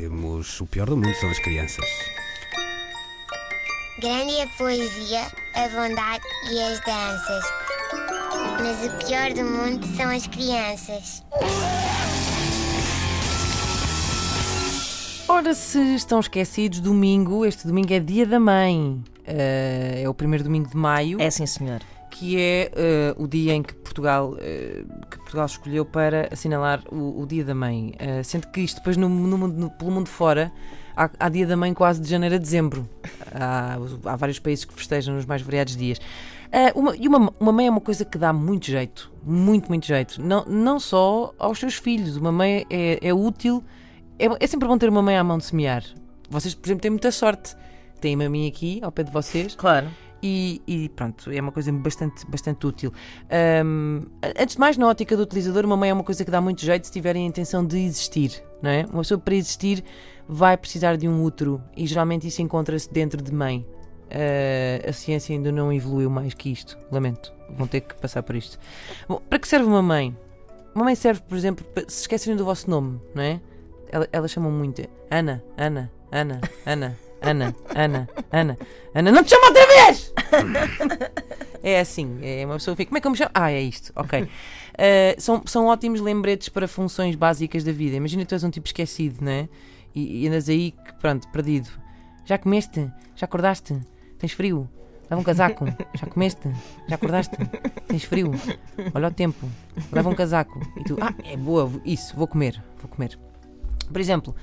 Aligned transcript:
temos 0.00 0.58
o 0.62 0.66
pior 0.66 0.86
do 0.86 0.96
mundo, 0.96 1.14
são 1.16 1.28
as 1.28 1.38
crianças. 1.40 1.84
Grande 4.00 4.32
é 4.32 4.44
a 4.44 4.46
poesia, 4.46 5.26
a 5.54 5.68
bondade 5.68 6.24
e 6.50 6.58
as 6.58 6.80
danças. 6.80 7.44
Mas 8.62 8.86
o 8.86 9.06
pior 9.06 9.30
do 9.34 9.44
mundo 9.44 9.86
são 9.94 10.08
as 10.08 10.26
crianças. 10.26 11.22
Ora, 15.28 15.52
se 15.52 15.78
estão 15.94 16.18
esquecidos, 16.18 16.80
domingo, 16.80 17.44
este 17.44 17.66
domingo 17.66 17.92
é 17.92 18.00
dia 18.00 18.24
da 18.24 18.40
mãe. 18.40 19.04
Eh, 19.26 20.00
é 20.02 20.08
o 20.08 20.14
primeiro 20.14 20.44
domingo 20.44 20.70
de 20.70 20.76
maio. 20.78 21.20
É 21.20 21.30
sim, 21.30 21.44
senhor. 21.44 21.82
Que 22.20 22.38
é 22.38 22.70
eh, 22.74 23.14
o 23.16 23.26
dia 23.26 23.54
em 23.54 23.62
que 23.62 23.72
Portugal, 23.74 24.36
eh, 24.38 24.84
que 25.10 25.16
Portugal 25.16 25.46
escolheu 25.46 25.86
para 25.86 26.28
assinalar 26.30 26.82
o, 26.92 27.22
o 27.22 27.26
Dia 27.26 27.42
da 27.44 27.54
Mãe. 27.54 27.94
Eh, 27.98 28.22
sendo 28.22 28.46
que 28.48 28.60
isto 28.60 28.76
depois 28.76 28.98
no, 28.98 29.08
no 29.08 29.48
no- 29.48 29.70
pelo 29.70 29.90
mundo 29.90 30.06
fora 30.08 30.52
há, 30.94 31.08
há 31.18 31.28
Dia 31.30 31.46
da 31.46 31.56
Mãe 31.56 31.72
quase 31.72 31.98
de 31.98 32.08
janeiro 32.10 32.34
a 32.34 32.38
dezembro. 32.38 32.86
Há, 33.34 33.78
há 34.04 34.16
vários 34.16 34.38
países 34.38 34.66
que 34.66 34.74
festejam 34.74 35.14
nos 35.14 35.24
mais 35.24 35.40
variados 35.40 35.74
dias. 35.74 35.98
Eh, 36.52 36.70
uma, 36.74 36.94
e 36.94 37.08
uma, 37.08 37.32
uma 37.40 37.52
mãe 37.52 37.68
é 37.68 37.70
uma 37.70 37.80
coisa 37.80 38.04
que 38.04 38.18
dá 38.18 38.32
muito 38.34 38.66
jeito, 38.66 39.10
muito, 39.24 39.68
muito 39.68 39.86
jeito. 39.86 40.20
Não, 40.20 40.44
não 40.44 40.78
só 40.78 41.32
aos 41.38 41.58
seus 41.58 41.76
filhos. 41.76 42.16
Uma 42.18 42.30
mãe 42.32 42.66
é, 42.68 42.98
é 43.00 43.14
útil, 43.14 43.64
é, 44.18 44.26
é 44.38 44.46
sempre 44.46 44.68
bom 44.68 44.76
ter 44.76 44.90
uma 44.90 45.00
mãe 45.00 45.16
à 45.16 45.24
mão 45.24 45.38
de 45.38 45.46
semear. 45.46 45.82
Vocês, 46.28 46.54
por 46.54 46.66
exemplo, 46.66 46.82
têm 46.82 46.90
muita 46.90 47.10
sorte. 47.10 47.56
Têm-me 47.98 48.24
a 48.26 48.30
mim 48.30 48.46
aqui, 48.46 48.78
ao 48.82 48.92
pé 48.92 49.02
de 49.04 49.10
vocês. 49.10 49.54
Claro. 49.54 49.86
E, 50.22 50.60
e 50.66 50.88
pronto, 50.90 51.30
é 51.30 51.40
uma 51.40 51.50
coisa 51.52 51.72
bastante, 51.72 52.26
bastante 52.26 52.66
útil. 52.66 52.92
Ahm, 53.30 54.02
antes 54.38 54.54
de 54.54 54.60
mais, 54.60 54.76
na 54.76 54.86
ótica 54.86 55.16
do 55.16 55.22
utilizador, 55.22 55.64
uma 55.64 55.76
mãe 55.76 55.90
é 55.90 55.94
uma 55.94 56.04
coisa 56.04 56.24
que 56.24 56.30
dá 56.30 56.40
muito 56.40 56.60
jeito 56.64 56.86
se 56.86 56.92
tiverem 56.92 57.24
a 57.24 57.26
intenção 57.28 57.64
de 57.64 57.78
existir, 57.78 58.42
não 58.62 58.70
é? 58.70 58.84
Uma 58.92 59.02
pessoa 59.02 59.18
para 59.18 59.34
existir 59.34 59.82
vai 60.28 60.56
precisar 60.56 60.96
de 60.96 61.08
um 61.08 61.24
útero 61.24 61.62
e 61.76 61.86
geralmente 61.86 62.26
isso 62.26 62.42
encontra-se 62.42 62.92
dentro 62.92 63.22
de 63.22 63.32
mãe. 63.32 63.66
Ah, 64.10 64.88
a 64.90 64.92
ciência 64.92 65.34
ainda 65.34 65.50
não 65.50 65.72
evoluiu 65.72 66.10
mais 66.10 66.34
que 66.34 66.50
isto, 66.52 66.76
lamento. 66.92 67.32
Vão 67.50 67.66
ter 67.66 67.80
que 67.80 67.94
passar 67.94 68.22
por 68.22 68.36
isto. 68.36 68.58
Bom, 69.08 69.20
para 69.28 69.38
que 69.38 69.48
serve 69.48 69.66
uma 69.66 69.82
mãe? 69.82 70.16
Uma 70.74 70.84
mãe 70.84 70.94
serve, 70.94 71.20
por 71.22 71.36
exemplo, 71.36 71.64
para, 71.64 71.88
se 71.88 72.02
esquecerem 72.02 72.36
do 72.36 72.44
vosso 72.44 72.68
nome, 72.70 73.00
não 73.14 73.22
é? 73.22 73.40
Ela- 73.90 74.08
Elas 74.12 74.30
chamam 74.30 74.50
muito 74.52 74.82
Ana, 75.10 75.42
Ana, 75.56 75.90
Ana, 76.12 76.40
Ana, 76.66 76.96
Ana, 77.22 77.54
Ana, 77.74 78.08
Ana, 78.32 78.58
Ana, 78.94 79.12
não 79.12 79.22
te 79.22 79.30
chamo 79.30 79.46
outra 79.46 79.66
vez! 79.66 80.12
É 81.62 81.78
assim, 81.80 82.18
é 82.22 82.46
uma 82.46 82.54
pessoa 82.54 82.74
que 82.74 82.82
fica, 82.82 82.88
como 82.88 82.98
é 82.98 83.00
que 83.02 83.06
eu 83.06 83.10
me 83.10 83.16
chamo? 83.18 83.30
Ah, 83.34 83.52
é 83.52 83.60
isto, 83.60 83.92
ok. 83.94 84.22
Uh, 84.22 84.28
são, 85.18 85.42
são 85.44 85.66
ótimos 85.66 86.00
lembretes 86.00 86.48
para 86.48 86.66
funções 86.66 87.14
básicas 87.14 87.64
da 87.64 87.70
vida. 87.72 87.96
Imagina 87.96 88.24
tu 88.24 88.34
és 88.34 88.42
um 88.42 88.50
tipo 88.50 88.66
esquecido, 88.66 89.22
não 89.22 89.30
é? 89.30 89.48
E, 89.94 90.24
e 90.24 90.28
andas 90.28 90.48
aí, 90.48 90.70
que, 90.70 90.94
pronto, 90.94 91.28
perdido. 91.28 91.68
Já 92.24 92.38
comeste? 92.38 92.90
Já 93.14 93.26
acordaste? 93.26 93.78
Tens 94.18 94.32
frio? 94.32 94.68
Leva 95.10 95.20
um 95.20 95.24
casaco. 95.24 95.66
Já 95.92 96.06
comeste? 96.06 96.48
Já 96.88 96.94
acordaste? 96.94 97.36
Tens 97.86 98.04
frio? 98.04 98.30
Olha 98.94 99.08
o 99.08 99.10
tempo. 99.10 99.46
Leva 99.92 100.08
um 100.08 100.14
casaco. 100.14 100.60
E 100.78 100.84
tu, 100.84 100.96
ah, 101.00 101.12
é 101.24 101.36
boa, 101.36 101.70
isso, 101.84 102.16
vou 102.16 102.26
comer, 102.26 102.62
vou 102.80 102.88
comer. 102.88 103.18
Por 103.92 104.00
exemplo, 104.00 104.34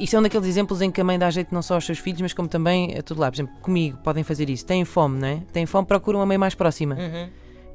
isto 0.00 0.16
é 0.16 0.18
um 0.18 0.22
daqueles 0.22 0.46
exemplos 0.48 0.80
em 0.80 0.90
que 0.90 1.00
a 1.00 1.04
mãe 1.04 1.18
dá 1.18 1.30
jeito 1.30 1.54
não 1.54 1.62
só 1.62 1.74
aos 1.74 1.84
seus 1.84 1.98
filhos, 1.98 2.20
mas 2.20 2.32
como 2.32 2.48
também 2.48 2.96
a 2.98 3.02
tudo 3.02 3.20
lá. 3.20 3.30
Por 3.30 3.36
exemplo, 3.36 3.54
comigo 3.60 3.98
podem 4.02 4.24
fazer 4.24 4.48
isso. 4.50 4.64
Têm 4.66 4.84
fome, 4.84 5.18
não 5.20 5.28
é? 5.28 5.42
Têm 5.52 5.66
fome, 5.66 5.86
procuram 5.86 6.18
uma 6.20 6.26
mãe 6.26 6.38
mais 6.38 6.54
próxima. 6.54 6.96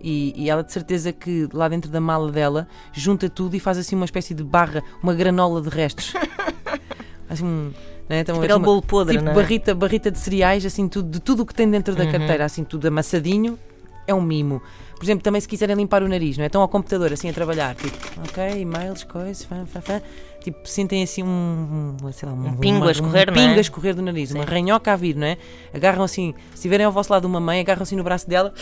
E, 0.01 0.33
e 0.35 0.49
ela 0.49 0.63
de 0.63 0.71
certeza 0.71 1.11
que 1.13 1.47
lá 1.53 1.67
dentro 1.67 1.89
da 1.89 1.99
mala 2.01 2.31
dela 2.31 2.67
junta 2.93 3.29
tudo 3.29 3.55
e 3.55 3.59
faz 3.59 3.77
assim 3.77 3.95
uma 3.95 4.05
espécie 4.05 4.33
de 4.33 4.43
barra, 4.43 4.83
uma 5.01 5.13
granola 5.13 5.61
de 5.61 5.69
restos. 5.69 6.13
assim, 7.29 7.43
um, 7.45 7.71
né? 8.07 8.19
Então, 8.19 8.35
Aquele 8.37 8.53
uma- 8.53 8.59
bolo 8.65 8.81
podre, 8.81 9.17
tipo 9.17 9.29
é? 9.29 9.33
barrita, 9.33 9.73
barrita 9.73 10.11
de 10.11 10.19
cereais, 10.19 10.65
assim, 10.65 10.87
tudo, 10.87 11.09
de 11.09 11.19
tudo 11.19 11.43
o 11.43 11.45
que 11.45 11.53
tem 11.55 11.69
dentro 11.69 11.95
da 11.95 12.05
carteira, 12.05 12.45
assim, 12.45 12.63
tudo 12.63 12.87
amassadinho, 12.87 13.57
é 14.05 14.13
um 14.13 14.21
mimo. 14.21 14.61
Por 14.95 15.03
exemplo, 15.03 15.23
também 15.23 15.41
se 15.41 15.47
quiserem 15.47 15.75
limpar 15.75 16.03
o 16.03 16.08
nariz, 16.08 16.37
não 16.37 16.43
é? 16.43 16.47
Estão 16.47 16.61
ao 16.61 16.69
computador, 16.69 17.11
assim, 17.11 17.30
a 17.30 17.33
trabalhar, 17.33 17.75
tipo, 17.75 17.97
ok, 18.21 18.61
e-mails, 18.61 19.03
coisas, 19.03 19.43
fã, 19.43 19.65
fã, 19.65 19.81
fã. 19.81 20.02
Tipo, 20.45 20.60
sentem 20.70 21.02
assim 21.02 21.23
um, 21.23 21.98
sei 22.14 22.30
lá, 22.30 22.36
um, 22.36 22.50
Um 22.50 22.58
pingo 22.58 22.78
uma- 22.78 22.89
a 22.89 22.92
escorrer, 22.92 23.28
um 23.30 23.32
é? 23.32 23.36
pingo 23.36 23.58
a 23.58 23.61
escorrer 23.61 23.95
do 23.95 24.02
nariz, 24.04 24.30
uma 24.30 24.44
ranhoca 24.45 24.94
a 24.94 24.95
vir, 24.95 25.16
não 25.16 25.26
é? 25.26 25.38
Agarram 25.73 26.04
assim, 26.04 26.36
se 26.52 26.58
estiverem 26.58 26.86
ao 26.86 26.92
vosso 26.92 27.11
lado 27.11 27.26
uma 27.26 27.39
mãe, 27.39 27.60
agarram 27.60 27.82
assim 27.82 27.95
no 27.95 28.04
braço 28.04 28.30
dela, 28.30 28.54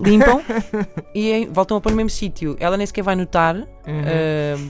limpam 0.00 0.40
e 1.12 1.48
voltam 1.50 1.76
a 1.78 1.80
pôr 1.80 1.90
no 1.90 1.96
mesmo 1.96 2.10
sítio. 2.10 2.56
Ela 2.60 2.76
nem 2.76 2.86
sequer 2.86 3.02
vai 3.02 3.16
notar, 3.16 3.56
ah, 3.56 3.66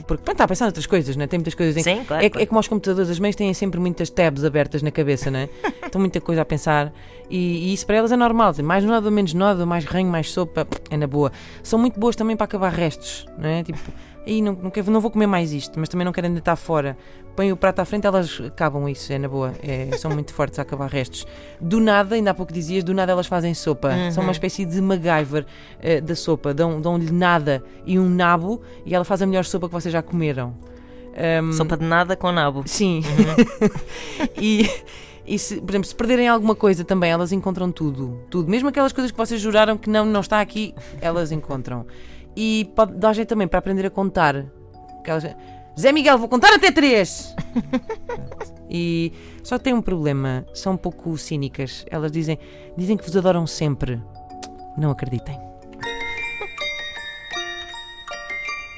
porque 0.07 0.23
pronto, 0.23 0.31
está 0.31 0.45
a 0.45 0.47
pensar 0.47 0.65
noutras 0.65 0.87
coisas, 0.87 1.15
não 1.15 1.25
é? 1.25 1.27
Tem 1.27 1.37
muitas 1.37 1.53
coisas 1.53 1.77
em 1.77 1.83
Sim, 1.83 2.03
claro. 2.05 2.25
é, 2.25 2.29
claro. 2.31 2.43
é 2.43 2.45
como 2.47 2.57
aos 2.57 2.67
computadores, 2.67 3.11
as 3.11 3.19
mães 3.19 3.35
têm 3.35 3.53
sempre 3.53 3.79
muitas 3.79 4.09
tabs 4.09 4.43
abertas 4.43 4.81
na 4.81 4.89
cabeça, 4.89 5.29
não 5.29 5.41
é? 5.41 5.49
Estão 5.85 6.01
muita 6.01 6.19
coisa 6.19 6.41
a 6.41 6.45
pensar 6.45 6.91
e, 7.29 7.69
e 7.69 7.73
isso 7.73 7.85
para 7.85 7.97
elas 7.97 8.11
é 8.11 8.17
normal. 8.17 8.51
Mais 8.63 8.83
nada, 8.83 9.11
menos 9.11 9.35
nada, 9.35 9.63
mais 9.63 9.85
ranho, 9.85 10.09
mais 10.09 10.31
sopa, 10.31 10.65
é 10.89 10.97
na 10.97 11.05
boa. 11.05 11.31
São 11.61 11.77
muito 11.77 11.99
boas 11.99 12.15
também 12.15 12.35
para 12.35 12.45
acabar 12.45 12.71
restos, 12.73 13.27
não 13.37 13.47
é? 13.47 13.61
Tipo, 13.63 13.79
aí 14.27 14.41
não, 14.41 14.53
não, 14.53 14.69
quero, 14.69 14.91
não 14.91 14.99
vou 15.01 15.09
comer 15.09 15.27
mais 15.27 15.51
isto, 15.53 15.79
mas 15.79 15.89
também 15.89 16.05
não 16.05 16.11
querem 16.11 16.31
deitar 16.31 16.55
fora. 16.55 16.97
Põem 17.35 17.51
o 17.51 17.57
prato 17.57 17.79
à 17.79 17.85
frente, 17.85 18.05
elas 18.07 18.41
acabam 18.47 18.87
isso, 18.89 19.13
é 19.13 19.17
na 19.19 19.27
boa. 19.27 19.53
É, 19.61 19.95
são 19.97 20.09
muito 20.11 20.33
fortes 20.33 20.57
a 20.59 20.63
acabar 20.63 20.89
restos. 20.89 21.25
Do 21.61 21.79
nada, 21.79 22.15
ainda 22.15 22.31
há 22.31 22.33
pouco 22.33 22.51
dizias, 22.51 22.83
do 22.83 22.93
nada 22.93 23.11
elas 23.11 23.27
fazem 23.27 23.53
sopa. 23.53 23.91
São 24.11 24.23
uma 24.23 24.31
espécie 24.31 24.65
de 24.65 24.81
MacGyver 24.81 25.45
eh, 25.79 26.01
da 26.01 26.15
sopa. 26.15 26.53
Dão- 26.53 26.81
Dão-lhe 26.81 27.11
nada 27.11 27.63
e 27.85 27.99
um 27.99 28.09
nabo 28.09 28.61
e 28.85 28.93
ela 28.95 29.05
faz 29.05 29.21
a 29.21 29.25
melhor 29.27 29.45
sopa 29.45 29.67
que 29.67 29.73
vocês 29.73 29.93
já 29.93 30.01
comeram. 30.01 30.55
Ahm, 31.15 31.51
Sopa 31.53 31.77
de 31.77 31.83
nada 31.85 32.15
com 32.15 32.31
nabo. 32.31 32.63
Sim. 32.65 33.01
e, 34.39 34.69
e 35.25 35.37
se, 35.39 35.59
por 35.61 35.71
exemplo, 35.71 35.87
se 35.87 35.95
perderem 35.95 36.27
alguma 36.27 36.55
coisa 36.55 36.83
também, 36.83 37.11
elas 37.11 37.31
encontram 37.31 37.71
tudo. 37.71 38.19
Tudo. 38.29 38.49
Mesmo 38.49 38.69
aquelas 38.69 38.93
coisas 38.93 39.11
que 39.11 39.17
vocês 39.17 39.39
juraram 39.41 39.77
que 39.77 39.89
não, 39.89 40.05
não 40.05 40.21
está 40.21 40.39
aqui, 40.41 40.73
elas 41.01 41.31
encontram. 41.31 41.85
E 42.39 42.71
pode 42.75 42.93
dar 42.93 43.13
jeito 43.13 43.29
também 43.29 43.47
para 43.47 43.57
aprender 43.57 43.87
a 43.87 43.89
contar. 43.89 44.45
Aquelas- 44.99 45.35
Zé 45.79 45.91
Miguel, 45.91 46.19
vou 46.19 46.29
contar 46.29 46.53
até 46.53 46.71
três! 46.71 47.35
e 48.69 49.11
só 49.43 49.57
tem 49.57 49.73
um 49.73 49.81
problema, 49.81 50.45
são 50.53 50.73
um 50.73 50.77
pouco 50.77 51.17
cínicas. 51.17 51.83
Elas 51.89 52.11
dizem, 52.11 52.37
dizem 52.77 52.95
que 52.95 53.03
vos 53.03 53.17
adoram 53.17 53.47
sempre. 53.47 53.99
Não 54.77 54.91
acreditem. 54.91 55.39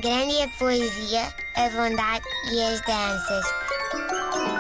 Grande 0.01 0.35
é 0.37 0.45
a 0.45 0.49
poesia, 0.57 1.27
a 1.57 1.69
bondade 1.69 2.23
e 2.53 2.61
as 2.61 2.79
danças. 2.85 3.45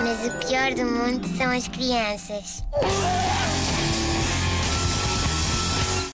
Mas 0.01 0.27
o 0.27 0.45
pior 0.45 0.73
do 0.73 0.85
mundo 0.85 1.25
são 1.37 1.49
as 1.51 1.69
crianças. 1.69 2.65